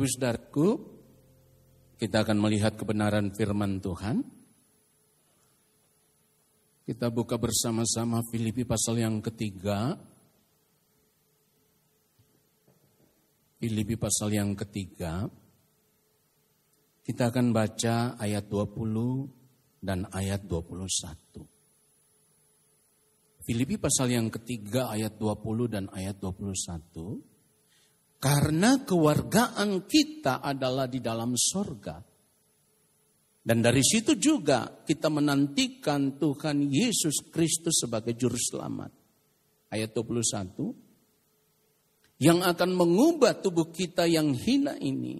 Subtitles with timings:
[0.00, 0.68] Bapak Ibu Saudaraku,
[2.00, 4.24] kita akan melihat kebenaran firman Tuhan.
[6.88, 10.00] Kita buka bersama-sama Filipi pasal yang ketiga.
[13.60, 15.28] Filipi pasal yang ketiga.
[17.04, 21.44] Kita akan baca ayat 20 dan ayat 21.
[23.44, 27.29] Filipi pasal yang ketiga ayat 20 dan ayat 21.
[28.20, 31.96] Karena kewargaan kita adalah di dalam sorga.
[33.40, 38.92] Dan dari situ juga kita menantikan Tuhan Yesus Kristus sebagai juru selamat.
[39.72, 42.20] Ayat 21.
[42.20, 45.16] Yang akan mengubah tubuh kita yang hina ini.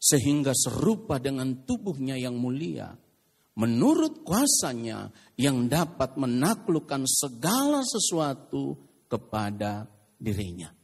[0.00, 2.96] Sehingga serupa dengan tubuhnya yang mulia.
[3.60, 9.84] Menurut kuasanya yang dapat menaklukkan segala sesuatu kepada
[10.16, 10.80] dirinya.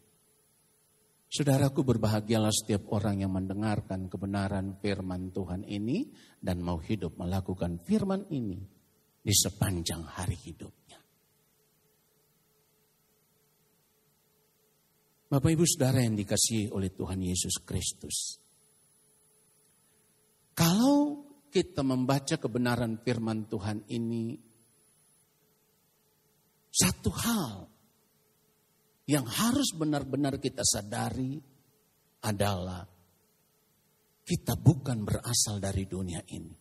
[1.29, 6.09] Saudaraku berbahagialah setiap orang yang mendengarkan kebenaran firman Tuhan ini
[6.41, 8.57] dan mau hidup melakukan firman ini
[9.21, 10.97] di sepanjang hari hidupnya.
[15.29, 18.41] Bapak Ibu Saudara yang dikasihi oleh Tuhan Yesus Kristus.
[20.57, 24.33] Kalau kita membaca kebenaran firman Tuhan ini,
[26.73, 27.69] satu hal
[29.09, 31.41] yang harus benar-benar kita sadari
[32.29, 32.85] adalah
[34.21, 36.53] kita bukan berasal dari dunia ini.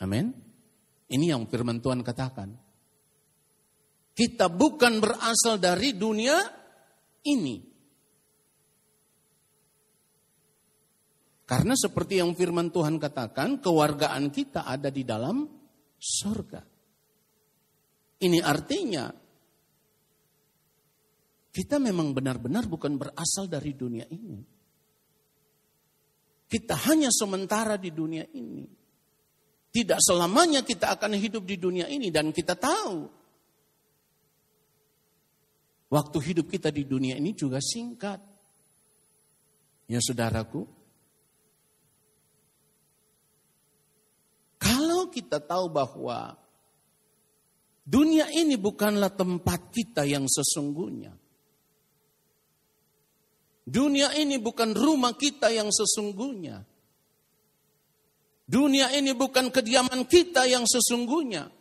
[0.00, 0.32] Amin.
[1.12, 2.48] Ini yang firman Tuhan katakan.
[4.16, 6.40] Kita bukan berasal dari dunia
[7.28, 7.60] ini.
[11.44, 15.44] Karena seperti yang firman Tuhan katakan, kewargaan kita ada di dalam
[15.96, 16.60] surga.
[18.18, 19.08] Ini artinya
[21.58, 24.38] kita memang benar-benar bukan berasal dari dunia ini.
[26.46, 28.62] Kita hanya sementara di dunia ini.
[29.74, 33.10] Tidak selamanya kita akan hidup di dunia ini dan kita tahu.
[35.90, 38.22] Waktu hidup kita di dunia ini juga singkat.
[39.90, 40.62] Ya saudaraku.
[44.62, 46.38] Kalau kita tahu bahwa
[47.82, 51.26] dunia ini bukanlah tempat kita yang sesungguhnya.
[53.68, 56.64] Dunia ini bukan rumah kita yang sesungguhnya.
[58.48, 61.52] Dunia ini bukan kediaman kita yang sesungguhnya.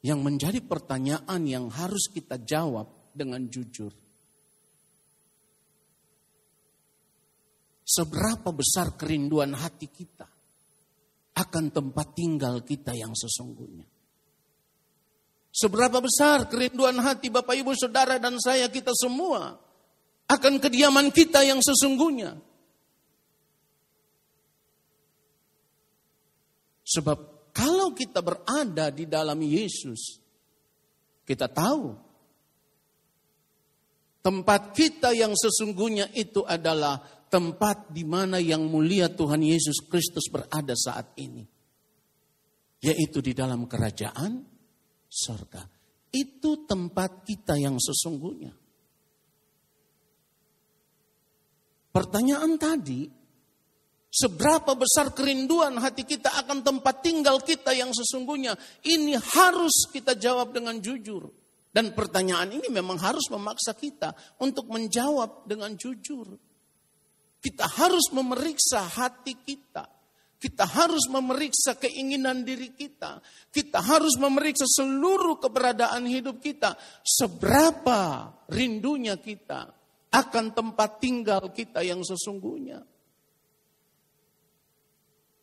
[0.00, 3.92] Yang menjadi pertanyaan yang harus kita jawab dengan jujur.
[7.84, 10.24] Seberapa besar kerinduan hati kita
[11.36, 13.95] akan tempat tinggal kita yang sesungguhnya.
[15.56, 19.56] Seberapa besar kerinduan hati Bapak Ibu Saudara dan saya kita semua
[20.28, 22.36] akan kediaman kita yang sesungguhnya.
[26.84, 27.18] Sebab
[27.56, 30.20] kalau kita berada di dalam Yesus,
[31.24, 31.96] kita tahu
[34.20, 37.00] tempat kita yang sesungguhnya itu adalah
[37.32, 41.48] tempat di mana yang mulia Tuhan Yesus Kristus berada saat ini.
[42.84, 44.55] Yaitu di dalam kerajaan
[45.08, 45.62] surga.
[46.12, 48.52] Itu tempat kita yang sesungguhnya.
[51.96, 53.08] Pertanyaan tadi,
[54.12, 58.52] seberapa besar kerinduan hati kita akan tempat tinggal kita yang sesungguhnya?
[58.84, 61.32] Ini harus kita jawab dengan jujur.
[61.72, 66.36] Dan pertanyaan ini memang harus memaksa kita untuk menjawab dengan jujur.
[67.40, 69.95] Kita harus memeriksa hati kita.
[70.46, 73.18] Kita harus memeriksa keinginan diri kita.
[73.50, 76.78] Kita harus memeriksa seluruh keberadaan hidup kita.
[77.02, 79.66] Seberapa rindunya kita
[80.14, 82.78] akan tempat tinggal kita yang sesungguhnya.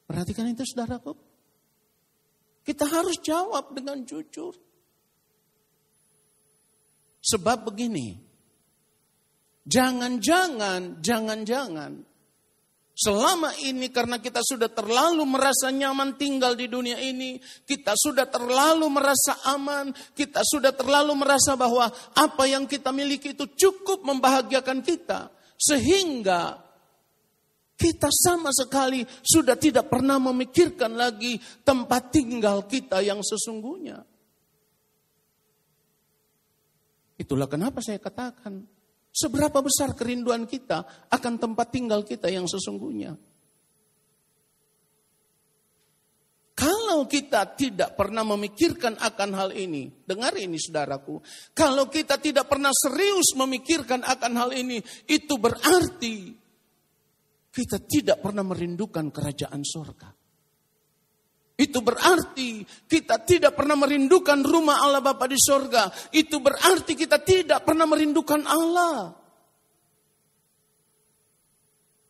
[0.08, 1.20] Perhatikan itu saudaraku.
[2.64, 4.56] Kita harus jawab dengan jujur.
[7.20, 8.16] Sebab begini,
[9.68, 11.92] jangan-jangan, jangan-jangan
[13.04, 17.36] Selama ini karena kita sudah terlalu merasa nyaman tinggal di dunia ini,
[17.68, 23.44] kita sudah terlalu merasa aman, kita sudah terlalu merasa bahwa apa yang kita miliki itu
[23.60, 25.28] cukup membahagiakan kita.
[25.60, 26.64] Sehingga
[27.76, 31.36] kita sama sekali sudah tidak pernah memikirkan lagi
[31.68, 34.00] tempat tinggal kita yang sesungguhnya.
[37.20, 38.64] Itulah kenapa saya katakan
[39.14, 43.14] Seberapa besar kerinduan kita akan tempat tinggal kita yang sesungguhnya.
[46.54, 51.22] Kalau kita tidak pernah memikirkan akan hal ini, dengar ini saudaraku.
[51.54, 56.34] Kalau kita tidak pernah serius memikirkan akan hal ini, itu berarti
[57.54, 60.23] kita tidak pernah merindukan kerajaan sorga.
[61.54, 65.86] Itu berarti kita tidak pernah merindukan rumah Allah Bapa di sorga.
[66.10, 69.14] Itu berarti kita tidak pernah merindukan Allah.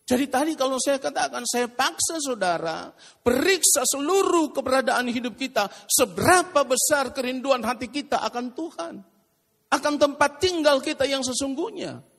[0.03, 2.91] Jadi tadi kalau saya katakan, saya paksa saudara,
[3.23, 8.93] periksa seluruh keberadaan hidup kita, seberapa besar kerinduan hati kita akan Tuhan.
[9.73, 12.12] Akan tempat tinggal kita yang sesungguhnya.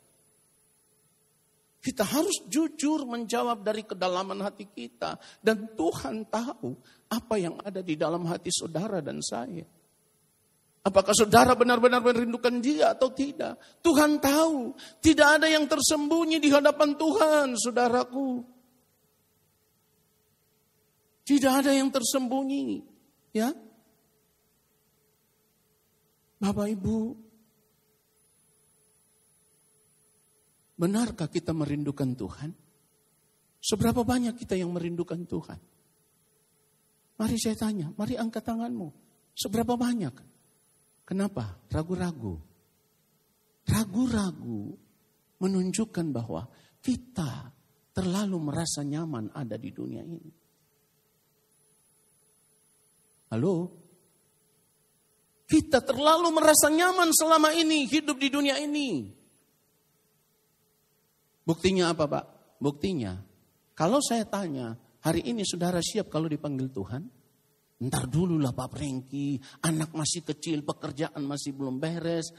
[1.85, 5.21] Kita harus jujur menjawab dari kedalaman hati kita.
[5.45, 6.73] Dan Tuhan tahu
[7.13, 9.69] apa yang ada di dalam hati saudara dan saya.
[10.81, 13.61] Apakah saudara benar-benar merindukan dia atau tidak?
[13.85, 14.73] Tuhan tahu.
[15.05, 18.41] Tidak ada yang tersembunyi di hadapan Tuhan, saudaraku.
[21.29, 22.81] Tidak ada yang tersembunyi.
[23.37, 23.53] Ya.
[26.41, 27.24] Bapak Ibu,
[30.75, 32.51] benarkah kita merindukan Tuhan?
[33.65, 35.57] Seberapa banyak kita yang merindukan Tuhan?
[37.15, 38.91] Mari saya tanya, mari angkat tanganmu.
[39.33, 40.15] Seberapa banyak?
[41.07, 41.57] Kenapa?
[41.71, 42.37] Ragu-ragu.
[43.65, 44.77] Ragu-ragu
[45.41, 46.45] menunjukkan bahwa
[46.85, 47.55] kita
[47.95, 50.33] terlalu merasa nyaman ada di dunia ini.
[53.33, 53.73] Halo?
[55.45, 59.24] Kita terlalu merasa nyaman selama ini hidup di dunia ini.
[61.45, 62.25] Buktinya apa, Pak?
[62.57, 63.21] Buktinya,
[63.77, 64.73] kalau saya tanya,
[65.05, 67.05] hari ini saudara siap kalau dipanggil Tuhan?
[67.85, 69.37] Ntar dulu lah Pak Prengki,
[69.67, 72.33] anak masih kecil, pekerjaan masih belum beres,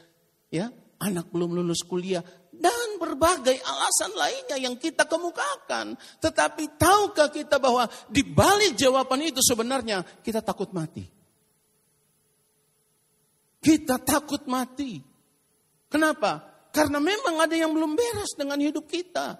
[0.49, 5.93] ya, anak belum lulus kuliah, dan berbagai alasan lainnya yang kita kemukakan.
[6.23, 11.05] Tetapi tahukah kita bahwa di balik jawaban itu sebenarnya kita takut mati.
[13.59, 15.03] Kita takut mati.
[15.91, 16.54] Kenapa?
[16.75, 19.39] Karena memang ada yang belum beres dengan hidup kita.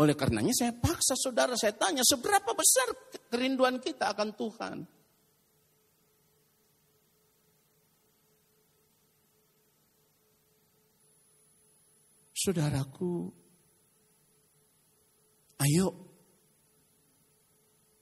[0.00, 2.88] Oleh karenanya saya paksa saudara, saya tanya seberapa besar
[3.28, 4.76] kerinduan kita akan Tuhan.
[12.32, 13.28] Saudaraku,
[15.60, 15.86] ayo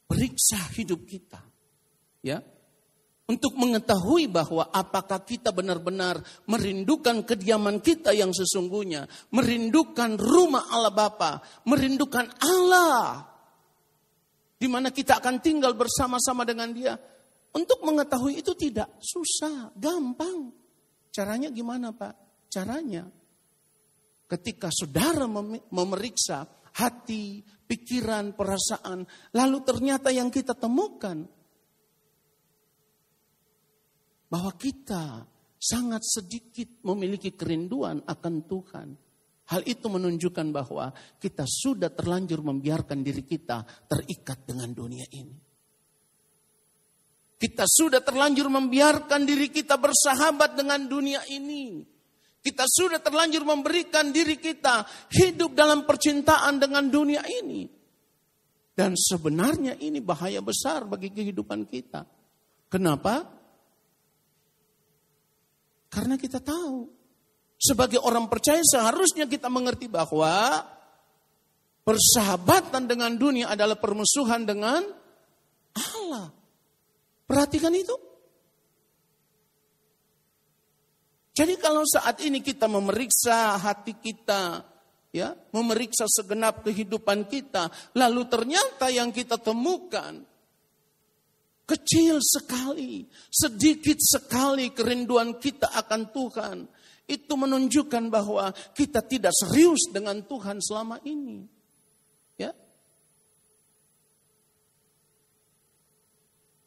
[0.06, 1.42] periksa hidup kita.
[2.22, 2.42] Ya,
[3.24, 11.40] untuk mengetahui bahwa apakah kita benar-benar merindukan kediaman kita yang sesungguhnya, merindukan rumah Allah Bapa,
[11.64, 13.24] merindukan Allah
[14.60, 16.94] di mana kita akan tinggal bersama-sama dengan Dia.
[17.54, 20.50] Untuk mengetahui itu tidak susah, gampang.
[21.14, 22.48] Caranya gimana, Pak?
[22.50, 23.06] Caranya
[24.28, 25.30] ketika saudara
[25.70, 26.42] memeriksa
[26.74, 31.22] hati, pikiran, perasaan, lalu ternyata yang kita temukan
[34.34, 35.22] bahwa kita
[35.62, 38.88] sangat sedikit memiliki kerinduan akan Tuhan.
[39.54, 40.90] Hal itu menunjukkan bahwa
[41.22, 45.38] kita sudah terlanjur membiarkan diri kita terikat dengan dunia ini.
[47.38, 51.86] Kita sudah terlanjur membiarkan diri kita bersahabat dengan dunia ini.
[52.42, 54.82] Kita sudah terlanjur memberikan diri kita
[55.14, 57.70] hidup dalam percintaan dengan dunia ini.
[58.74, 62.02] Dan sebenarnya ini bahaya besar bagi kehidupan kita.
[62.66, 63.33] Kenapa?
[65.94, 66.90] Karena kita tahu.
[67.54, 70.66] Sebagai orang percaya seharusnya kita mengerti bahwa
[71.86, 74.82] persahabatan dengan dunia adalah permusuhan dengan
[75.78, 76.34] Allah.
[77.24, 77.94] Perhatikan itu.
[81.34, 84.62] Jadi kalau saat ini kita memeriksa hati kita,
[85.14, 90.33] ya, memeriksa segenap kehidupan kita, lalu ternyata yang kita temukan
[91.64, 96.58] Kecil sekali, sedikit sekali kerinduan kita akan Tuhan.
[97.08, 101.44] Itu menunjukkan bahwa kita tidak serius dengan Tuhan selama ini.
[102.36, 102.52] Ya.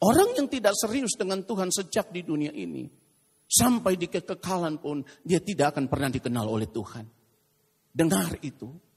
[0.02, 2.90] Orang yang tidak serius dengan Tuhan sejak di dunia ini,
[3.46, 7.06] sampai di kekekalan pun dia tidak akan pernah dikenal oleh Tuhan.
[7.94, 8.87] Dengar itu.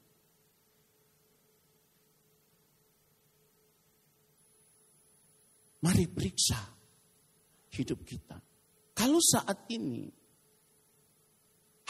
[5.81, 6.61] Mari periksa
[7.73, 8.38] hidup kita.
[8.93, 10.05] Kalau saat ini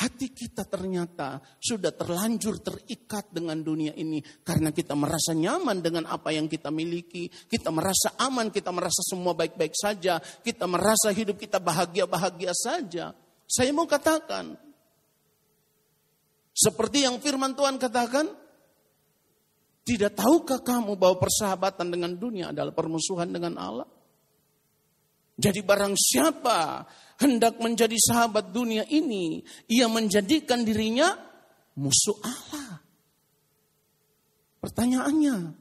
[0.02, 6.34] hati kita ternyata sudah terlanjur terikat dengan dunia ini karena kita merasa nyaman dengan apa
[6.34, 11.62] yang kita miliki, kita merasa aman, kita merasa semua baik-baik saja, kita merasa hidup kita
[11.62, 13.14] bahagia-bahagia saja.
[13.46, 14.58] Saya mau katakan,
[16.56, 18.41] seperti yang firman Tuhan katakan,
[19.92, 23.84] Tidak tahukah kamu bahwa persahabatan dengan dunia adalah permusuhan dengan Allah?
[25.36, 26.88] Jadi barang siapa
[27.20, 31.12] hendak menjadi sahabat dunia ini, ia menjadikan dirinya
[31.76, 32.80] musuh Allah.
[34.64, 35.60] Pertanyaannya,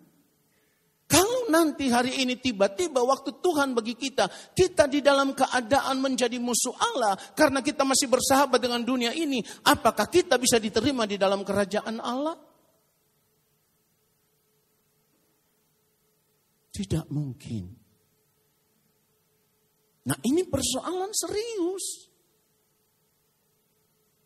[1.10, 6.78] kalau nanti hari ini tiba-tiba waktu Tuhan bagi kita, kita di dalam keadaan menjadi musuh
[6.78, 11.99] Allah karena kita masih bersahabat dengan dunia ini, apakah kita bisa diterima di dalam kerajaan
[11.99, 12.50] Allah?
[16.80, 17.68] Tidak mungkin.
[20.08, 22.08] Nah ini persoalan serius.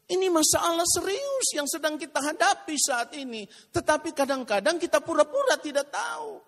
[0.07, 3.43] Ini masalah serius yang sedang kita hadapi saat ini.
[3.51, 6.39] Tetapi kadang-kadang kita pura-pura tidak tahu.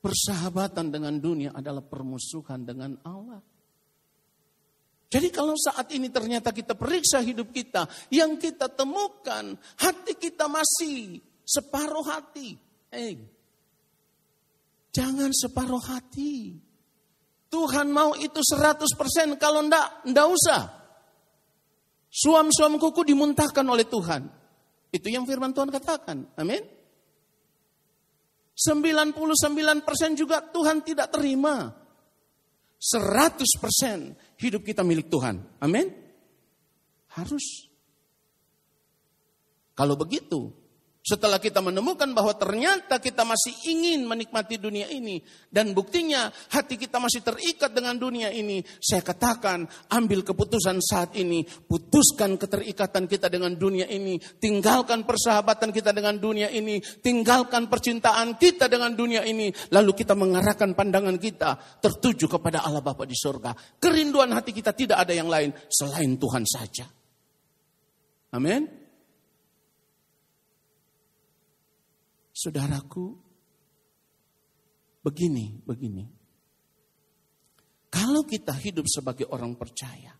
[0.00, 3.44] Persahabatan dengan dunia adalah permusuhan dengan Allah.
[5.12, 11.20] Jadi kalau saat ini ternyata kita periksa hidup kita, yang kita temukan hati kita masih
[11.44, 12.56] separuh hati.
[12.92, 13.14] Eh,
[14.94, 16.56] jangan separuh hati.
[17.52, 20.62] Tuhan mau itu 100% kalau ndak, ndak usah.
[22.12, 24.24] Suam-suam kuku dimuntahkan oleh Tuhan.
[24.92, 26.32] Itu yang firman Tuhan katakan.
[26.36, 26.60] Amin.
[28.52, 29.16] 99%
[30.12, 31.72] juga Tuhan tidak terima.
[32.76, 35.40] 100% hidup kita milik Tuhan.
[35.60, 35.88] Amin.
[37.16, 37.68] Harus.
[39.72, 40.52] Kalau begitu,
[41.02, 45.18] setelah kita menemukan bahwa ternyata kita masih ingin menikmati dunia ini
[45.50, 51.42] dan buktinya hati kita masih terikat dengan dunia ini, saya katakan ambil keputusan saat ini,
[51.42, 58.70] putuskan keterikatan kita dengan dunia ini, tinggalkan persahabatan kita dengan dunia ini, tinggalkan percintaan kita
[58.70, 63.82] dengan dunia ini, lalu kita mengarahkan pandangan kita tertuju kepada Allah Bapa di surga.
[63.82, 66.86] Kerinduan hati kita tidak ada yang lain selain Tuhan saja.
[68.32, 68.81] Amin.
[72.42, 73.14] Saudaraku,
[74.98, 76.02] begini, begini.
[77.86, 80.10] Kalau kita hidup sebagai orang percaya,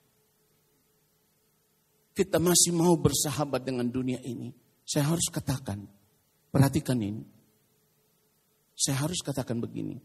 [2.14, 4.54] kita masih mau bersahabat dengan dunia ini,
[4.86, 5.82] saya harus katakan,
[6.54, 7.26] perhatikan ini.
[8.78, 9.98] Saya harus katakan begini.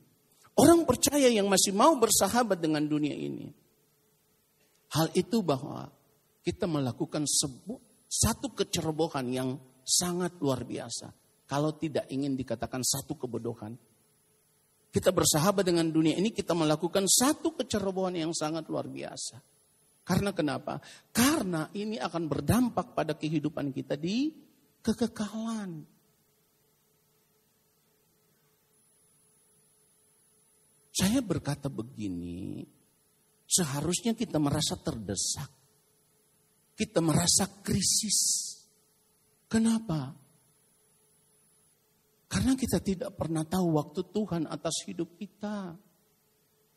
[0.58, 3.54] Orang percaya yang masih mau bersahabat dengan dunia ini,
[4.90, 5.94] hal itu bahwa
[6.42, 13.74] kita melakukan sebuah, satu kecerobohan yang sangat luar biasa kalau tidak ingin dikatakan satu kebodohan.
[14.92, 19.40] Kita bersahabat dengan dunia ini, kita melakukan satu kecerobohan yang sangat luar biasa.
[20.04, 20.80] Karena kenapa?
[21.12, 24.32] Karena ini akan berdampak pada kehidupan kita di
[24.80, 25.84] kekekalan.
[30.96, 32.66] Saya berkata begini,
[33.46, 35.52] seharusnya kita merasa terdesak.
[36.74, 38.20] Kita merasa krisis.
[39.46, 40.27] Kenapa?
[42.28, 45.80] Karena kita tidak pernah tahu waktu Tuhan atas hidup kita.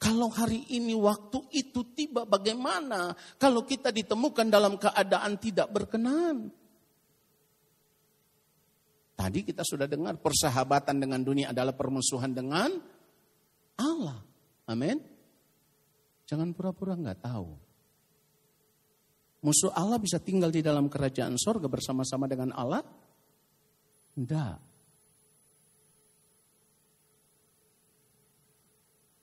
[0.00, 3.12] Kalau hari ini waktu itu tiba bagaimana?
[3.36, 6.48] Kalau kita ditemukan dalam keadaan tidak berkenan.
[9.12, 12.72] Tadi kita sudah dengar persahabatan dengan dunia adalah permusuhan dengan
[13.76, 14.24] Allah.
[14.64, 14.96] Amin.
[16.24, 17.50] Jangan pura-pura nggak tahu.
[19.44, 22.80] Musuh Allah bisa tinggal di dalam kerajaan sorga bersama-sama dengan Allah?
[24.16, 24.69] Tidak.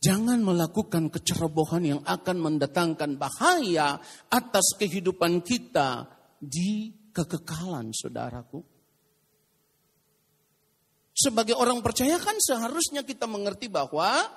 [0.08, 4.00] Jangan melakukan kecerobohan yang akan mendatangkan bahaya
[4.32, 6.08] atas kehidupan kita
[6.40, 8.64] di kekekalan, saudaraku.
[11.12, 14.32] Sebagai orang percaya kan seharusnya kita mengerti bahwa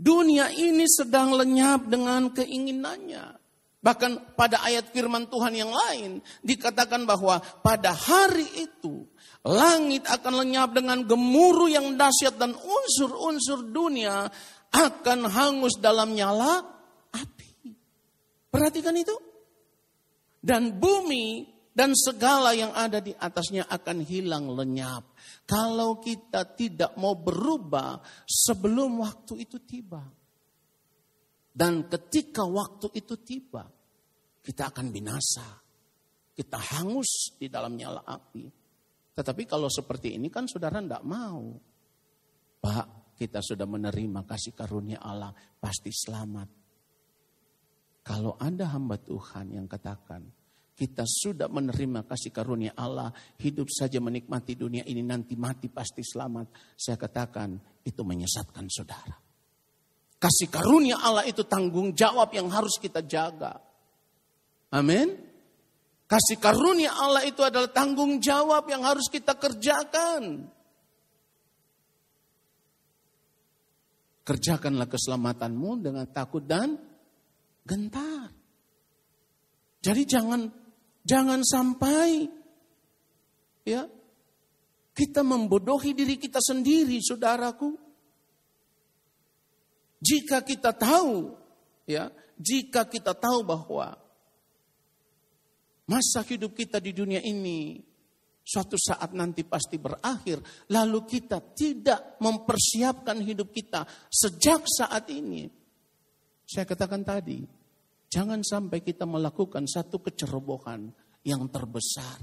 [0.00, 3.42] dunia ini sedang lenyap dengan keinginannya.
[3.82, 9.04] Bahkan pada ayat firman Tuhan yang lain dikatakan bahwa pada hari itu
[9.42, 14.30] langit akan lenyap dengan gemuruh yang dahsyat dan unsur-unsur dunia
[14.72, 16.64] akan hangus dalam nyala
[17.12, 17.52] api.
[18.48, 19.14] Perhatikan itu.
[20.42, 25.14] Dan bumi dan segala yang ada di atasnya akan hilang lenyap.
[25.48, 30.02] Kalau kita tidak mau berubah sebelum waktu itu tiba.
[31.52, 33.64] Dan ketika waktu itu tiba,
[34.40, 35.60] kita akan binasa.
[36.32, 38.44] Kita hangus di dalam nyala api.
[39.12, 41.52] Tetapi kalau seperti ini kan saudara tidak mau.
[42.56, 45.30] Pak, kita sudah menerima kasih karunia Allah,
[45.62, 46.48] pasti selamat.
[48.02, 50.26] Kalau ada hamba Tuhan yang katakan,
[50.74, 56.74] kita sudah menerima kasih karunia Allah, hidup saja menikmati dunia ini, nanti mati pasti selamat.
[56.74, 57.54] Saya katakan,
[57.86, 59.14] itu menyesatkan saudara.
[60.18, 63.62] Kasih karunia Allah itu tanggung jawab yang harus kita jaga.
[64.74, 65.14] Amin.
[66.10, 70.50] Kasih karunia Allah itu adalah tanggung jawab yang harus kita kerjakan.
[74.22, 76.78] Kerjakanlah keselamatanmu dengan takut dan
[77.66, 78.30] gentar.
[79.82, 80.46] Jadi jangan
[81.02, 82.30] jangan sampai
[83.66, 83.82] ya
[84.94, 87.74] kita membodohi diri kita sendiri, saudaraku.
[90.02, 91.34] Jika kita tahu
[91.90, 94.02] ya, jika kita tahu bahwa
[95.92, 97.82] Masa hidup kita di dunia ini
[98.42, 100.42] suatu saat nanti pasti berakhir.
[100.74, 105.46] Lalu kita tidak mempersiapkan hidup kita sejak saat ini.
[106.42, 107.40] Saya katakan tadi,
[108.10, 110.90] jangan sampai kita melakukan satu kecerobohan
[111.24, 112.20] yang terbesar.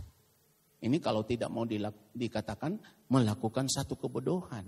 [0.79, 2.79] Ini kalau tidak mau dikatakan
[3.11, 4.63] melakukan satu kebodohan.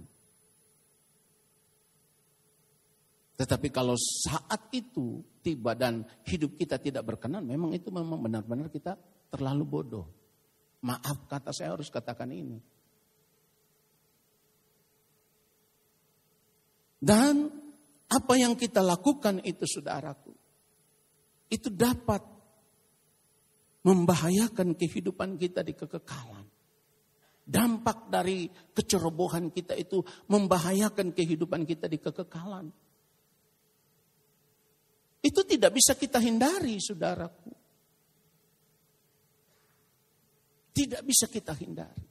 [3.40, 9.00] Tetapi kalau saat itu tiba dan hidup kita tidak berkenan, memang itu memang benar-benar kita
[9.32, 10.21] terlalu bodoh.
[10.82, 12.58] Maaf kata saya harus katakan ini.
[17.02, 17.50] Dan
[18.10, 20.34] apa yang kita lakukan itu saudaraku,
[21.50, 22.22] itu dapat
[23.82, 26.46] membahayakan kehidupan kita di kekekalan.
[27.42, 32.70] Dampak dari kecerobohan kita itu membahayakan kehidupan kita di kekekalan.
[35.22, 37.61] Itu tidak bisa kita hindari, saudaraku.
[40.82, 42.10] Tidak bisa kita hindari.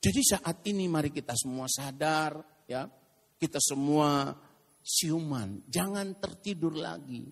[0.00, 2.88] Jadi saat ini mari kita semua sadar, ya,
[3.36, 4.32] kita semua
[4.80, 7.28] siuman, jangan tertidur lagi,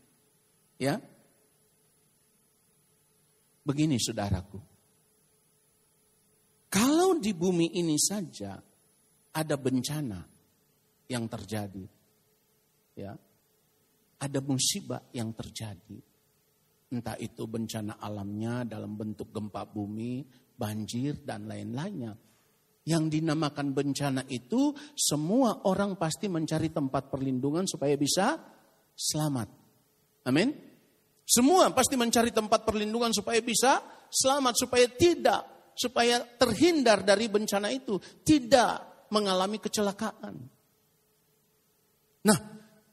[0.76, 1.00] ya.
[3.64, 4.60] Begini saudaraku,
[6.68, 8.60] kalau di bumi ini saja
[9.34, 10.20] ada bencana
[11.08, 11.84] yang terjadi,
[12.94, 13.16] ya
[14.20, 16.09] ada musibah yang terjadi.
[16.90, 20.26] Entah itu bencana alamnya dalam bentuk gempa bumi,
[20.58, 22.18] banjir, dan lain-lainnya.
[22.82, 28.34] Yang dinamakan bencana itu semua orang pasti mencari tempat perlindungan supaya bisa
[28.90, 29.48] selamat.
[30.26, 30.50] Amin.
[31.22, 33.78] Semua pasti mencari tempat perlindungan supaya bisa
[34.10, 40.34] selamat, supaya tidak, supaya terhindar dari bencana itu, tidak mengalami kecelakaan.
[42.26, 42.38] Nah,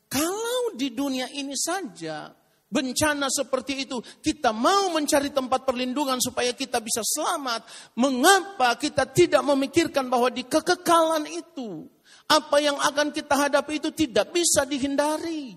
[0.05, 2.29] kalau di dunia ini saja
[2.67, 7.63] bencana seperti itu, kita mau mencari tempat perlindungan supaya kita bisa selamat.
[7.95, 11.87] Mengapa kita tidak memikirkan bahwa di kekekalan itu,
[12.27, 15.55] apa yang akan kita hadapi itu tidak bisa dihindari.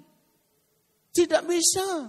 [1.10, 2.06] Tidak bisa.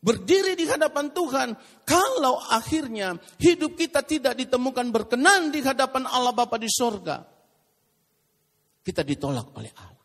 [0.00, 1.48] Berdiri di hadapan Tuhan,
[1.84, 7.20] kalau akhirnya hidup kita tidak ditemukan berkenan di hadapan Allah Bapa di sorga,
[8.80, 9.99] kita ditolak oleh Allah.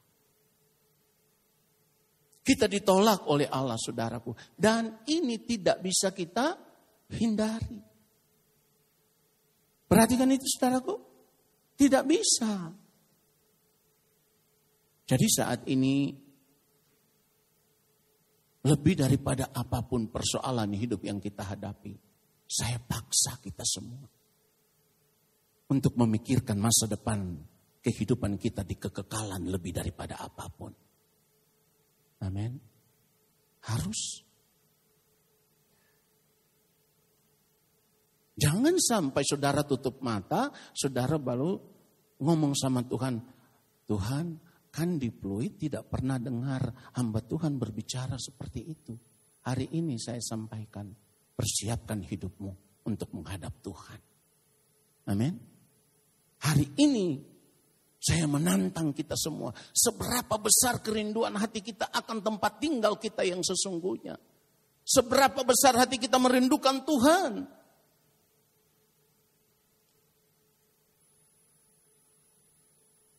[2.45, 4.38] Kita ditolak oleh Allah saudaraku.
[4.53, 6.53] Dan ini tidak bisa kita
[7.17, 7.81] hindari.
[9.89, 10.93] Perhatikan itu saudaraku.
[11.73, 12.69] Tidak bisa.
[15.10, 16.13] Jadi saat ini
[18.65, 21.97] lebih daripada apa pun persoalan hidup yang kita hadapi.
[22.45, 24.05] Saya paksa kita semua.
[25.65, 27.41] Untuk memikirkan masa depan
[27.81, 30.85] kehidupan kita di kekekalan lebih daripada apa pun.
[32.23, 32.56] Amin.
[33.65, 34.23] Harus.
[38.36, 41.56] Jangan sampai saudara tutup mata, saudara baru
[42.19, 43.15] ngomong sama Tuhan,
[43.88, 44.25] Tuhan
[44.75, 48.93] kan di Pluit tidak pernah dengar hamba Tuhan berbicara seperti itu.
[49.47, 50.91] Hari ini saya sampaikan,
[51.32, 53.99] persiapkan hidupmu untuk menghadap Tuhan.
[55.08, 55.34] Amin.
[56.43, 57.35] Hari ini
[58.06, 59.50] saya menantang kita semua.
[59.74, 64.13] Seberapa besar kerinduan hati kita akan tempat tinggal kita yang sesungguhnya.
[64.86, 67.50] Seberapa besar hati kita merindukan Tuhan.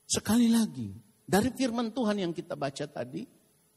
[0.07, 0.94] Sekali lagi,
[1.27, 3.27] dari firman Tuhan yang kita baca tadi,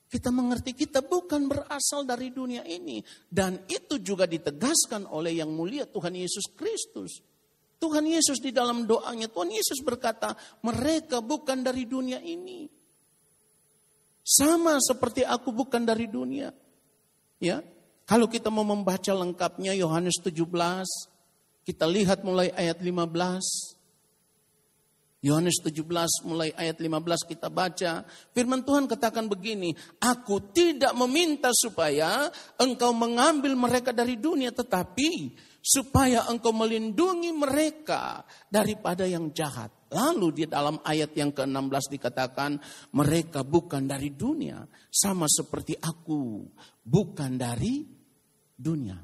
[0.06, 3.02] kita mengerti kita bukan berasal dari dunia ini.
[3.26, 7.26] Dan itu juga ditegaskan oleh yang mulia Tuhan Yesus Kristus.
[7.80, 10.36] Tuhan Yesus di dalam doanya, Tuhan Yesus berkata,
[10.68, 12.68] mereka bukan dari dunia ini.
[14.20, 16.52] Sama seperti aku bukan dari dunia.
[17.40, 17.64] Ya,
[18.04, 20.44] kalau kita mau membaca lengkapnya Yohanes 17,
[21.64, 23.80] kita lihat mulai ayat 15.
[25.20, 25.84] Yohanes 17
[26.24, 28.08] mulai ayat 15 kita baca.
[28.32, 36.28] Firman Tuhan katakan begini, Aku tidak meminta supaya engkau mengambil mereka dari dunia, tetapi supaya
[36.32, 39.70] engkau melindungi mereka daripada yang jahat.
[39.90, 42.62] Lalu di dalam ayat yang ke-16 dikatakan
[42.94, 46.46] mereka bukan dari dunia sama seperti aku
[46.86, 47.86] bukan dari
[48.54, 48.98] dunia.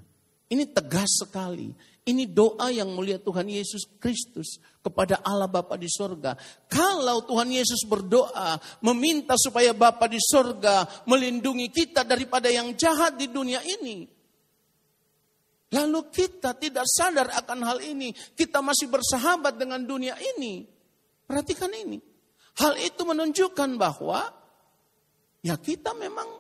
[0.45, 1.73] Ini tegas sekali.
[2.05, 6.37] Ini doa yang mulia Tuhan Yesus Kristus kepada Allah Bapa di sorga.
[6.69, 13.25] Kalau Tuhan Yesus berdoa meminta supaya Bapa di sorga melindungi kita daripada yang jahat di
[13.25, 14.14] dunia ini.
[15.75, 18.15] Lalu kita tidak sadar akan hal ini.
[18.15, 20.63] Kita masih bersahabat dengan dunia ini.
[21.27, 21.99] Perhatikan ini.
[22.55, 24.23] Hal itu menunjukkan bahwa
[25.43, 26.39] ya kita memang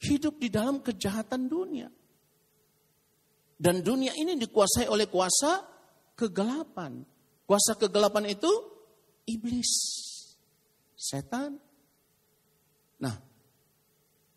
[0.00, 1.92] hidup di dalam kejahatan dunia.
[3.60, 5.60] Dan dunia ini dikuasai oleh kuasa
[6.16, 7.04] kegelapan.
[7.44, 8.48] Kuasa kegelapan itu
[9.28, 9.70] iblis,
[10.96, 11.60] setan.
[12.98, 13.14] Nah,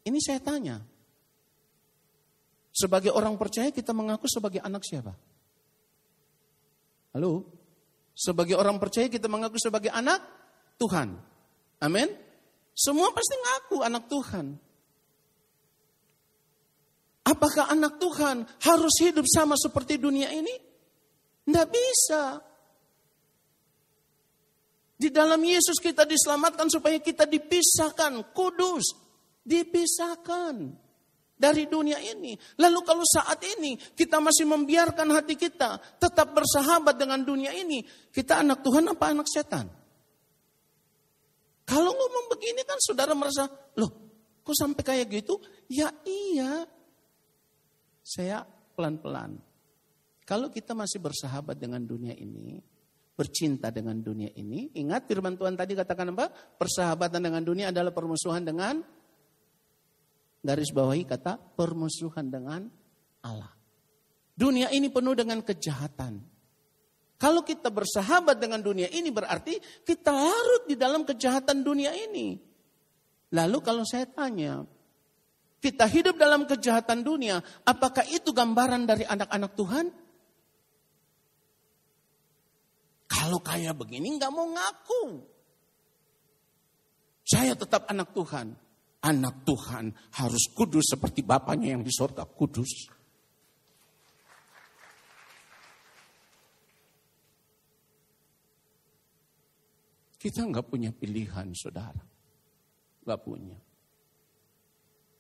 [0.03, 0.83] ini saya tanya.
[2.75, 5.15] Sebagai orang percaya kita mengaku sebagai anak siapa?
[7.15, 7.47] Halo?
[8.11, 10.19] Sebagai orang percaya kita mengaku sebagai anak
[10.75, 11.15] Tuhan.
[11.79, 12.11] Amin.
[12.75, 14.45] Semua pasti ngaku anak Tuhan.
[17.23, 20.51] Apakah anak Tuhan harus hidup sama seperti dunia ini?
[21.47, 22.43] Tidak bisa.
[24.99, 28.91] Di dalam Yesus kita diselamatkan supaya kita dipisahkan, kudus,
[29.47, 30.84] dipisahkan
[31.35, 32.33] dari dunia ini.
[32.57, 38.41] Lalu kalau saat ini kita masih membiarkan hati kita tetap bersahabat dengan dunia ini, kita
[38.41, 39.67] anak Tuhan apa anak setan?
[41.65, 43.91] Kalau ngomong begini kan saudara merasa, loh
[44.45, 45.41] kok sampai kayak gitu?
[45.67, 46.63] Ya iya,
[48.05, 48.45] saya
[48.77, 49.41] pelan-pelan.
[50.25, 52.61] Kalau kita masih bersahabat dengan dunia ini,
[53.17, 56.29] bercinta dengan dunia ini, ingat firman Tuhan tadi katakan apa?
[56.31, 58.81] Persahabatan dengan dunia adalah permusuhan dengan
[60.45, 62.69] garis bawahi kata permusuhan dengan
[63.25, 63.49] Allah.
[64.37, 66.21] Dunia ini penuh dengan kejahatan.
[67.15, 72.37] Kalau kita bersahabat dengan dunia ini berarti kita larut di dalam kejahatan dunia ini.
[73.33, 74.67] Lalu kalau saya tanya,
[75.63, 79.85] kita hidup dalam kejahatan dunia, apakah itu gambaran dari anak-anak Tuhan?
[83.09, 85.03] Kalau kayak begini nggak mau ngaku.
[87.25, 88.64] Saya tetap anak Tuhan.
[89.05, 92.89] Anak Tuhan harus kudus seperti Bapaknya yang di sorga kudus.
[100.17, 102.01] Kita nggak punya pilihan, saudara.
[103.05, 103.61] Nggak punya.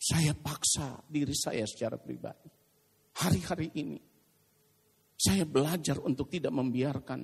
[0.01, 2.49] Saya paksa diri saya secara pribadi.
[3.21, 4.01] Hari-hari ini
[5.13, 7.21] saya belajar untuk tidak membiarkan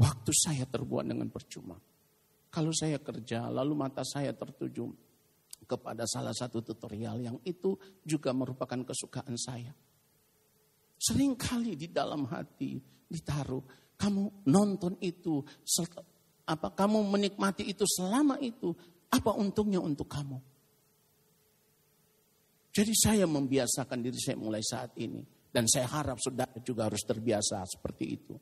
[0.00, 1.76] waktu saya terbuat dengan percuma.
[2.50, 4.90] Kalau saya kerja lalu mata saya tertuju
[5.70, 9.70] kepada salah satu tutorial yang itu juga merupakan kesukaan saya.
[11.00, 15.40] Seringkali di dalam hati ditaruh kamu nonton itu
[16.44, 18.74] apa kamu menikmati itu selama itu
[19.14, 20.38] apa untungnya untuk kamu?
[22.70, 25.22] Jadi saya membiasakan diri saya mulai saat ini.
[25.50, 28.38] Dan saya harap saudara juga harus terbiasa seperti itu.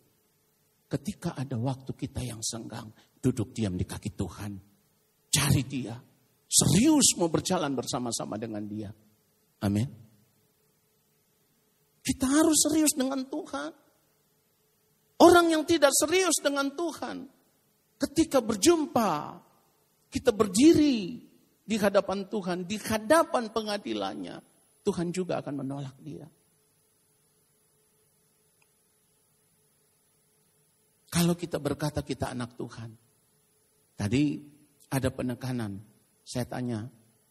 [0.89, 2.89] Ketika ada waktu kita yang senggang,
[3.21, 4.53] duduk diam di kaki Tuhan.
[5.29, 5.93] Cari dia.
[6.49, 8.89] Serius mau berjalan bersama-sama dengan dia.
[9.61, 9.89] Amin.
[12.01, 13.71] Kita harus serius dengan Tuhan.
[15.19, 17.27] Orang yang tidak serius dengan Tuhan,
[18.01, 19.37] ketika berjumpa,
[20.09, 21.21] kita berdiri
[21.69, 24.41] di hadapan Tuhan, di hadapan pengadilannya,
[24.87, 26.25] Tuhan juga akan menolak dia.
[31.09, 32.93] Kalau kita berkata kita anak Tuhan,
[33.97, 34.45] tadi
[34.93, 35.81] ada penekanan.
[36.21, 36.85] Saya tanya,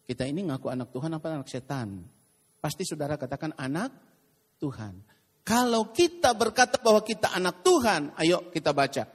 [0.10, 2.02] kita ini ngaku anak Tuhan apa anak setan?
[2.58, 3.94] Pasti saudara katakan anak
[4.58, 4.98] Tuhan.
[5.46, 9.06] Kalau kita berkata bahwa kita anak Tuhan, ayo kita baca.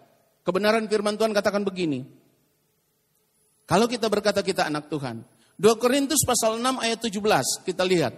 [0.42, 2.06] Kebenaran firman Tuhan katakan begini,
[3.66, 5.22] kalau kita berkata kita anak Tuhan.
[5.56, 8.14] 2 Korintus pasal 6 ayat 17 kita lihat.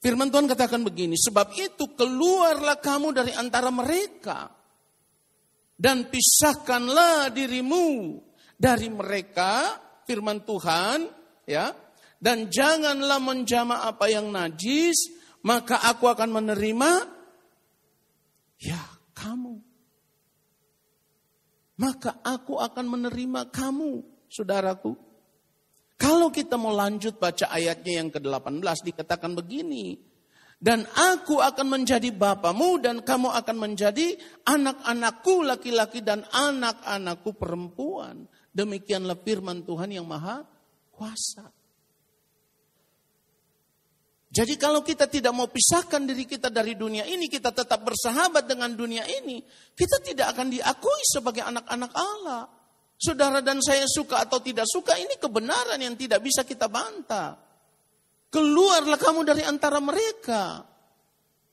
[0.00, 4.55] Firman Tuhan katakan begini, sebab itu keluarlah kamu dari antara mereka
[5.76, 8.20] dan pisahkanlah dirimu
[8.56, 9.76] dari mereka,
[10.08, 11.08] firman Tuhan,
[11.44, 11.72] ya.
[12.16, 15.12] Dan janganlah menjama apa yang najis,
[15.44, 16.90] maka aku akan menerima
[18.56, 18.80] ya
[19.12, 19.60] kamu
[21.76, 24.00] maka aku akan menerima kamu,
[24.32, 24.96] saudaraku.
[25.96, 29.96] Kalau kita mau lanjut baca ayatnya yang ke-18 dikatakan begini.
[30.56, 34.16] Dan aku akan menjadi bapamu dan kamu akan menjadi
[34.48, 38.24] anak-anakku laki-laki dan anak-anakku perempuan.
[38.56, 40.40] Demikianlah firman Tuhan yang maha
[40.88, 41.52] kuasa.
[44.36, 48.68] Jadi kalau kita tidak mau pisahkan diri kita dari dunia ini, kita tetap bersahabat dengan
[48.76, 49.40] dunia ini,
[49.72, 52.44] kita tidak akan diakui sebagai anak-anak Allah.
[52.96, 57.45] Saudara dan saya suka atau tidak suka, ini kebenaran yang tidak bisa kita bantah.
[58.30, 60.66] Keluarlah kamu dari antara mereka.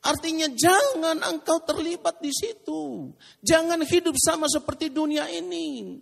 [0.03, 3.13] Artinya jangan engkau terlibat di situ.
[3.39, 5.95] Jangan hidup sama seperti dunia ini.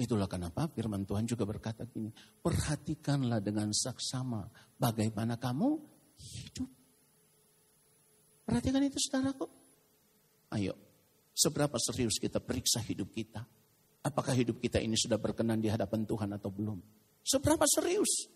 [0.00, 2.08] Itulah kenapa firman Tuhan juga berkata gini,
[2.40, 4.48] perhatikanlah dengan saksama
[4.80, 5.76] bagaimana kamu
[6.16, 6.70] hidup.
[8.48, 9.46] Perhatikan itu saudaraku.
[10.56, 10.74] Ayo,
[11.36, 13.44] seberapa serius kita periksa hidup kita.
[14.00, 16.80] Apakah hidup kita ini sudah berkenan di hadapan Tuhan atau belum?
[17.20, 18.32] Seberapa serius?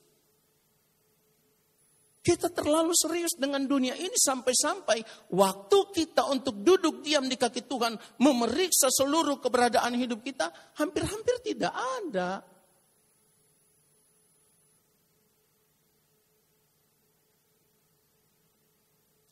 [2.25, 8.01] Kita terlalu serius dengan dunia ini sampai-sampai waktu kita untuk duduk diam di kaki Tuhan,
[8.17, 10.49] memeriksa seluruh keberadaan hidup kita,
[10.81, 12.41] hampir-hampir tidak ada.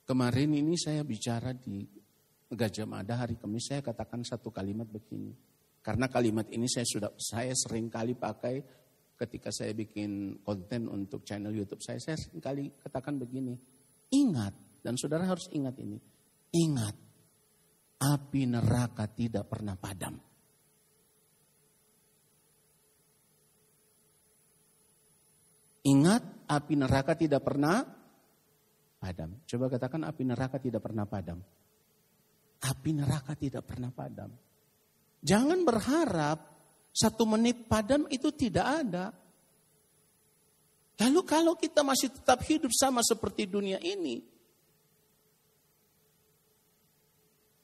[0.04, 1.88] Kemarin ini saya bicara di
[2.52, 5.51] Gajah Mada hari Kamis, saya katakan satu kalimat begini.
[5.82, 8.62] Karena kalimat ini saya sudah saya sering kali pakai
[9.18, 13.54] ketika saya bikin konten untuk channel YouTube saya, saya sekali katakan begini,
[14.14, 15.98] ingat, dan saudara harus ingat ini,
[16.54, 16.94] ingat,
[17.98, 20.18] api neraka tidak pernah padam.
[25.82, 27.82] Ingat, api neraka tidak pernah
[29.02, 29.34] padam.
[29.50, 31.42] Coba katakan api neraka tidak pernah padam.
[32.62, 34.30] Api neraka tidak pernah padam.
[35.22, 36.38] Jangan berharap
[36.90, 39.14] satu menit padam itu tidak ada.
[40.98, 44.22] Lalu kalau kita masih tetap hidup sama seperti dunia ini,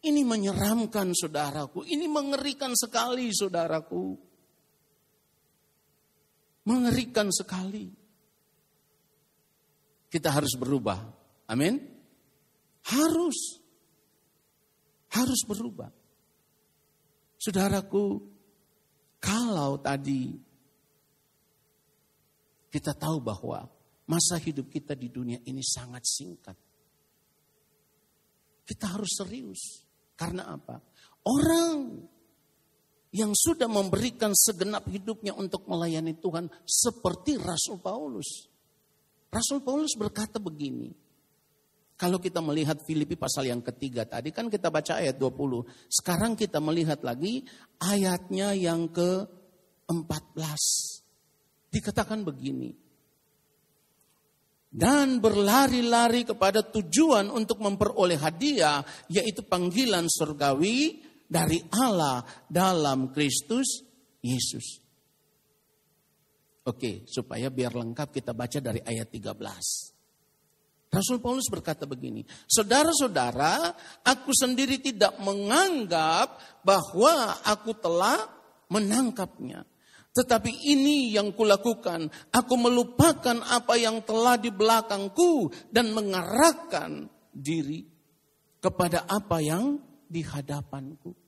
[0.07, 4.15] ini menyeramkan saudaraku, ini mengerikan sekali saudaraku.
[6.69, 7.89] Mengerikan sekali.
[10.09, 11.01] Kita harus berubah.
[11.49, 11.81] Amin.
[12.93, 13.57] Harus.
[15.09, 15.98] Harus berubah.
[17.39, 18.19] Saudaraku,
[19.23, 20.35] kalau tadi
[22.69, 23.65] kita tahu bahwa
[24.11, 26.57] masa hidup kita di dunia ini sangat singkat.
[28.69, 29.87] Kita harus serius.
[30.19, 30.77] Karena apa?
[31.25, 32.05] Orang
[33.15, 38.51] yang sudah memberikan segenap hidupnya untuk melayani Tuhan seperti Rasul Paulus.
[39.33, 40.93] Rasul Paulus berkata begini,
[41.99, 45.67] kalau kita melihat Filipi pasal yang ketiga tadi kan kita baca ayat 20.
[45.91, 47.43] Sekarang kita melihat lagi
[47.83, 50.63] ayatnya yang ke-14.
[51.75, 52.71] Dikatakan begini.
[54.71, 58.79] Dan berlari-lari kepada tujuan untuk memperoleh hadiah
[59.11, 63.83] yaitu panggilan surgawi dari Allah dalam Kristus
[64.23, 64.87] Yesus.
[66.63, 69.98] Oke, supaya biar lengkap kita baca dari ayat 13.
[70.89, 78.17] Rasul Paulus berkata begini, Saudara-saudara, aku sendiri tidak menganggap bahwa aku telah
[78.73, 79.69] menangkapnya.
[80.17, 87.85] Tetapi ini yang kulakukan, aku melupakan apa yang telah di belakangku dan mengarahkan diri
[88.59, 91.28] kepada apa yang di hadapanku.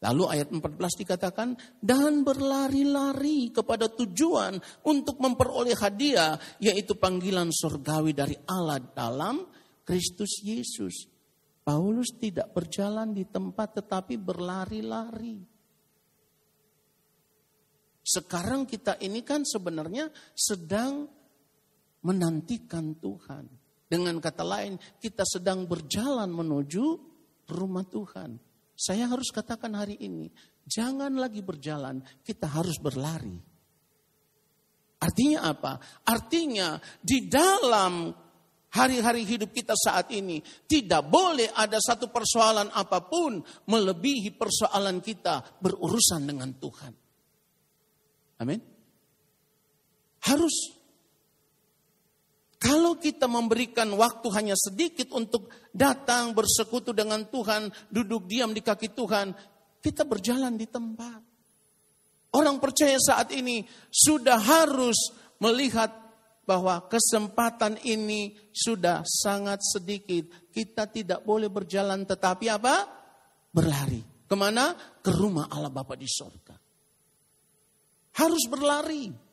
[0.00, 4.56] Lalu ayat 14 dikatakan, dan berlari-lari kepada tujuan
[4.88, 9.44] untuk memperoleh hadiah, yaitu panggilan surgawi dari Allah dalam
[9.84, 11.04] Kristus Yesus.
[11.60, 15.44] Paulus tidak berjalan di tempat tetapi berlari-lari.
[18.00, 21.04] Sekarang kita ini kan sebenarnya sedang
[22.00, 23.44] menantikan Tuhan.
[23.84, 26.84] Dengan kata lain, kita sedang berjalan menuju
[27.52, 28.49] rumah Tuhan.
[28.80, 30.32] Saya harus katakan hari ini,
[30.64, 33.36] jangan lagi berjalan, kita harus berlari.
[35.04, 35.76] Artinya apa?
[36.08, 38.08] Artinya di dalam
[38.72, 45.60] hari-hari hidup kita saat ini tidak boleh ada satu persoalan apa pun melebihi persoalan kita
[45.60, 46.92] berurusan dengan Tuhan.
[48.40, 48.60] Amin.
[50.24, 50.79] Harus
[52.60, 58.92] kalau kita memberikan waktu hanya sedikit untuk datang bersekutu dengan Tuhan, duduk diam di kaki
[58.92, 59.32] Tuhan,
[59.80, 61.24] kita berjalan di tempat.
[62.36, 65.08] Orang percaya saat ini sudah harus
[65.40, 65.88] melihat
[66.44, 70.28] bahwa kesempatan ini sudah sangat sedikit.
[70.52, 72.76] Kita tidak boleh berjalan tetapi apa?
[73.48, 74.04] Berlari.
[74.28, 74.76] Ke mana?
[75.00, 76.54] Ke rumah Allah Bapa di sorga.
[78.20, 79.29] Harus berlari.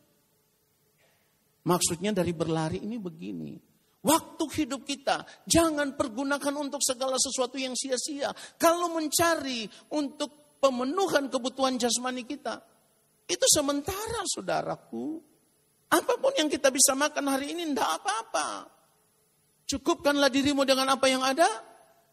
[1.68, 3.60] Maksudnya dari berlari ini begini.
[4.08, 8.32] Waktu hidup kita jangan pergunakan untuk segala sesuatu yang sia-sia.
[8.56, 12.64] Kalau mencari untuk pemenuhan kebutuhan jasmani kita,
[13.28, 15.20] Itu sementara saudaraku.
[15.92, 18.72] Apa pun yang kita bisa makan hari ini tidak apa-apa.
[19.68, 21.48] Cukupkanlah dirimu dengan apa yang ada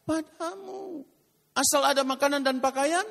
[0.03, 1.07] padamu.
[1.55, 3.07] Asal ada makanan dan pakaian,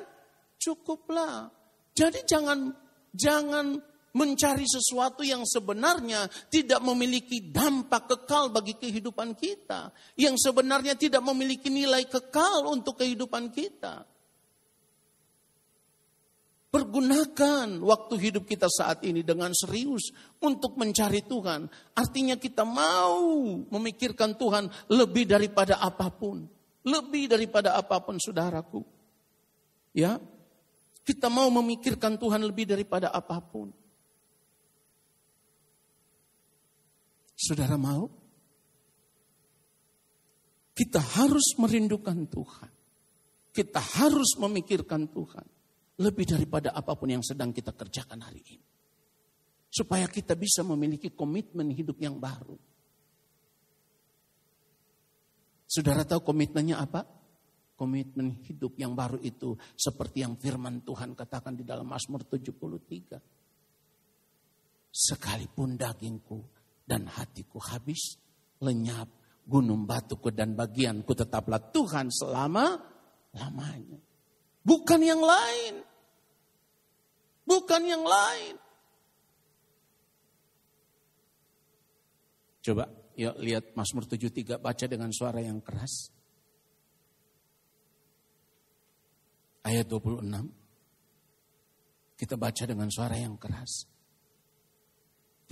[0.60, 1.48] cukuplah.
[1.96, 2.76] Jadi jangan
[3.16, 3.80] jangan
[4.14, 11.66] mencari sesuatu yang sebenarnya tidak memiliki dampak kekal bagi kehidupan kita, yang sebenarnya tidak memiliki
[11.68, 14.06] nilai kekal untuk kehidupan kita.
[16.74, 20.10] Pergunakan waktu hidup kita saat ini dengan serius
[20.42, 21.70] untuk mencari Tuhan.
[21.94, 23.30] Artinya kita mau
[23.70, 26.42] memikirkan Tuhan lebih daripada apa pun.
[26.82, 28.82] Lebih daripada apa pun saudaraku.
[29.94, 30.18] Ya.
[31.06, 33.83] Kita mau memikirkan Tuhan lebih daripada apa pun.
[37.34, 38.06] Saudara mau?
[40.74, 42.70] Kita harus merindukan Tuhan.
[43.54, 45.46] Kita harus memikirkan Tuhan
[46.02, 48.66] lebih daripada apa pun yang sedang kita kerjakan hari ini.
[49.70, 52.58] Supaya kita bisa memiliki komitmen hidup yang baru.
[55.70, 57.06] Saudara tahu komitmennya apa?
[57.74, 63.18] Komitmen hidup yang baru itu seperti yang firman Tuhan katakan di dalam Mazmur 73.
[64.94, 68.20] Sekalipun dagingku dan hatiku habis,
[68.60, 69.08] lenyap
[69.44, 72.80] gunung batuku dan bagianku tetaplah Tuhan selama
[73.36, 74.00] lamanya.
[74.64, 75.84] Bukan yang lain.
[77.44, 78.56] Bukan yang lain.
[82.64, 86.08] Coba yuk lihat Mazmur 73 baca dengan suara yang keras.
[89.64, 90.24] Ayat 26.
[92.16, 93.84] Kita baca dengan suara yang keras.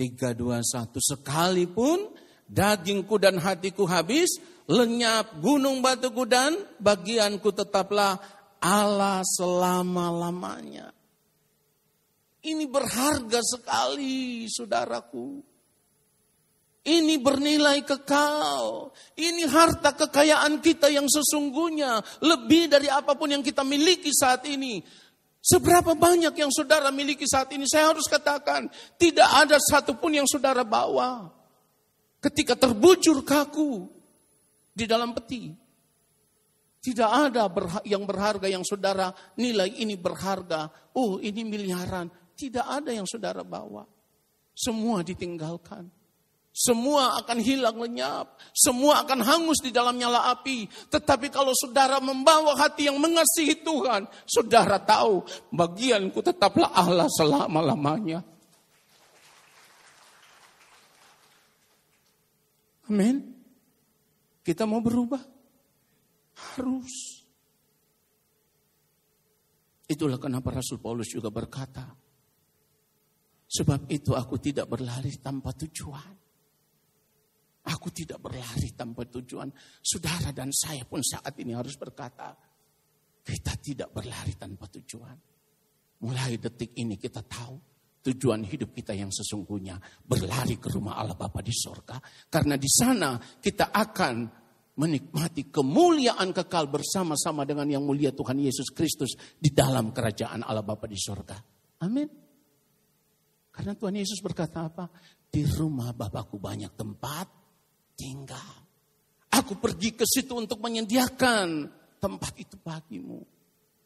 [0.03, 0.99] 3, 2, 1.
[0.99, 2.11] Sekalipun
[2.43, 4.35] dagingku dan hatiku habis,
[4.67, 8.19] lenyap gunung batuku dan bagianku tetaplah
[8.59, 10.91] Allah selama-lamanya.
[12.43, 15.39] Ini berharga sekali, saudaraku.
[16.83, 18.91] Ini bernilai kekal.
[19.15, 24.83] Ini harta kekayaan kita yang sesungguhnya lebih dari apa pun yang kita miliki saat ini.
[25.43, 27.67] Seberapa banyak yang saudara miliki saat ini?
[27.67, 31.27] Saya harus katakan, tidak ada satupun yang saudara bawa.
[32.23, 33.91] Ketika terbujur kaku
[34.71, 35.51] di dalam peti,
[36.79, 37.51] tidak ada
[37.83, 40.71] yang berharga yang saudara nilai ini berharga.
[40.95, 42.07] Oh ini miliaran.
[42.39, 43.83] Tidak ada yang saudara bawa.
[44.55, 46.02] Semua ditinggalkan.
[46.53, 48.37] Semua akan hilang lenyap.
[48.53, 50.69] Semua akan hangus di dalam nyala api.
[50.69, 54.05] Tetapi kalau saudara membawa hati yang mengasihi Tuhan.
[54.29, 58.21] Saudara tahu bagianku tetaplah Allah selama-lamanya.
[62.85, 63.33] Amin.
[64.45, 65.25] Kita mau berubah.
[66.53, 67.25] Harus.
[69.89, 71.85] Itulah kenapa Rasul Paulus juga berkata,
[73.49, 76.22] sebab itu aku tidak berlari tanpa tujuan.
[77.63, 79.47] Aku tidak berlari tanpa tujuan.
[79.79, 82.35] Saudara dan saya pun saat ini harus berkata,
[83.23, 85.15] kita tidak berlari tanpa tujuan.
[86.03, 87.55] Mulai detik ini kita tahu
[88.03, 91.95] tujuan hidup kita yang sesungguhnya berlari ke rumah Allah Bapa di sorga.
[92.27, 94.15] Karena di sana kita akan
[94.75, 100.83] menikmati kemuliaan kekal bersama-sama dengan yang mulia Tuhan Yesus Kristus di dalam kerajaan Allah Bapa
[100.83, 101.39] di sorga.
[101.79, 102.11] Amin.
[103.53, 104.91] Karena Tuhan Yesus berkata apa?
[105.31, 107.42] Di rumah Bapakku banyak tempat
[108.03, 108.51] tinggal.
[109.31, 111.71] Aku pergi ke situ untuk menyediakan
[112.03, 113.23] tempat itu bagimu.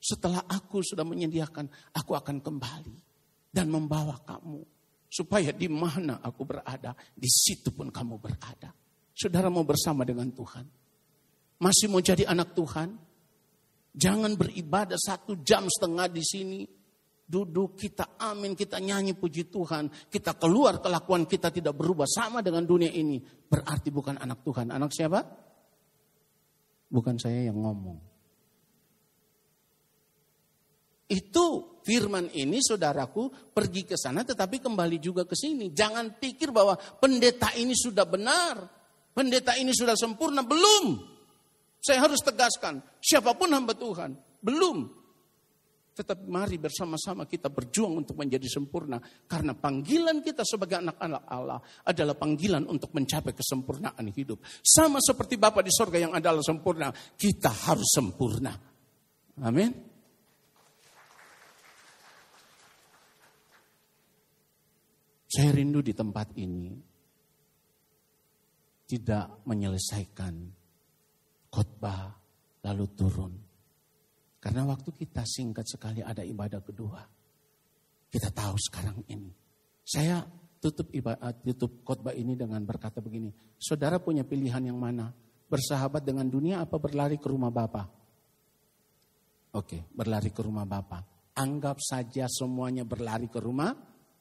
[0.02, 2.98] Setelah aku sudah menyediakan, aku akan kembali
[3.54, 4.66] dan membawa kamu.
[5.08, 8.74] Supaya di mana aku berada, di situ pun kamu berada.
[9.16, 10.66] Saudara mau bersama dengan Tuhan.
[11.58, 12.94] Masih mau jadi anak Tuhan?
[13.98, 16.62] Jangan beribadah satu jam setengah di sini.
[17.28, 19.92] Duduk kita amin, kita nyanyi puji Tuhan.
[20.08, 23.20] Kita keluar kelakuan kita tidak berubah sama dengan dunia ini.
[23.20, 24.72] Berarti bukan anak Tuhan.
[24.72, 25.28] Anak siapa?
[26.88, 28.00] Bukan saya yang ngomong.
[31.08, 35.72] Itu firman ini saudaraku pergi ke sana tetapi kembali juga ke sini.
[35.72, 38.56] Jangan pikir bahwa pendeta ini sudah benar.
[39.12, 41.18] Pendeta ini sudah sempurna, belum.
[41.82, 44.14] Saya harus tegaskan, siapa pun hamba Tuhan,
[44.46, 45.07] belum.
[45.98, 49.02] Tetapi mari bersama-sama kita berjuang untuk menjadi sempurna.
[49.26, 51.58] Karena panggilan kita sebagai anak-anak Allah
[51.90, 54.46] adalah panggilan untuk mencapai kesempurnaan hidup.
[54.62, 58.54] Sama seperti Bapak di sorga yang adalah sempurna, kita harus sempurna.
[59.42, 59.74] Amin.
[65.28, 66.78] Saya rindu di tempat ini
[68.86, 70.34] tidak menyelesaikan
[71.50, 72.16] khotbah
[72.64, 73.47] lalu turun.
[74.38, 77.02] Karena waktu kita singkat sekali ada ibadah kedua.
[78.08, 79.34] Kita tahu sekarang ini.
[79.84, 80.24] Saya
[80.62, 83.34] tutup ibadah, tutup khotbah ini dengan berkata begini.
[83.58, 85.12] Saudara punya pilihan yang mana?
[85.48, 87.88] Bersahabat dengan dunia apa berlari ke rumah Bapa?
[89.56, 91.02] Oke, berlari ke rumah Bapa.
[91.38, 93.74] Anggap saja semuanya berlari ke rumah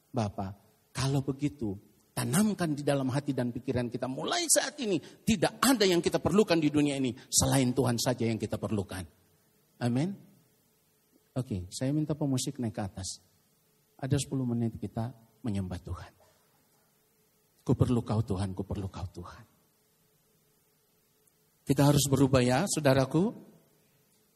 [0.09, 0.55] Bapa.
[0.95, 1.77] Kalau begitu,
[2.15, 6.57] tanamkan di dalam hati dan pikiran kita mulai saat ini tidak ada yang kita perlukan
[6.57, 9.05] di dunia ini selain Tuhan saja yang kita perlukan.
[9.77, 10.17] Amin.
[11.37, 13.21] Oke, saya minta pemusik naik ke atas.
[14.01, 15.13] Ada 10 menit kita
[15.45, 16.13] menyembah Tuhan.
[17.61, 19.45] Ku perlu kau Tuhan, ku perlu kau Tuhan.
[21.67, 23.27] Kita harus berubah ya, saudaraku.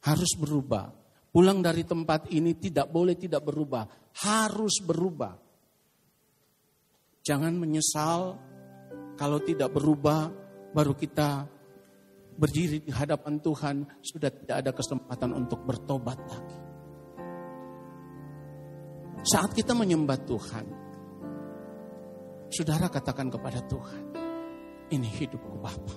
[0.04, 0.92] Harus berubah.
[1.32, 3.88] Pulang dari tempat ini tidak boleh tidak berubah.
[4.28, 5.40] Harus berubah.
[7.24, 8.36] Jangan menyesal
[9.16, 10.28] kalau tidak berubah
[10.74, 11.46] baru kita
[12.42, 16.58] berdiri di hadapan Tuhan sudah tidak ada kesempatan untuk bertobat lagi.
[19.22, 20.66] Saat kita menyembah Tuhan,
[22.50, 24.04] saudara katakan kepada Tuhan,
[24.90, 25.96] ini hidupku Bapa,